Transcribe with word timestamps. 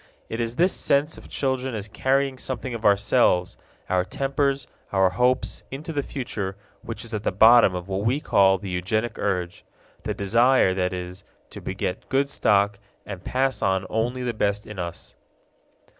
It 0.29 0.41
is 0.41 0.55
this 0.55 0.73
sense 0.73 1.15
of 1.15 1.29
children 1.29 1.75
as 1.75 1.87
carrying 1.87 2.39
something 2.39 2.73
of 2.73 2.83
ourselves, 2.85 3.55
our 3.87 4.03
tempers, 4.03 4.65
our 4.91 5.11
hopes, 5.11 5.61
into 5.69 5.93
the 5.93 6.01
future 6.01 6.55
which 6.81 7.05
is 7.05 7.13
at 7.13 7.21
the 7.21 7.31
bottom 7.31 7.75
of 7.75 7.87
what 7.87 8.01
we 8.03 8.19
call 8.19 8.57
the 8.57 8.71
eugenic 8.71 9.19
urge 9.19 9.63
the 10.01 10.15
desire, 10.15 10.73
that 10.73 10.91
is, 10.91 11.23
to 11.51 11.61
beget 11.61 12.09
good 12.09 12.31
stock 12.31 12.79
and 13.05 13.23
pass 13.23 13.61
on 13.61 13.85
only 13.91 14.23
the 14.23 14.33
best 14.33 14.65
in 14.65 14.79
us. 14.79 15.13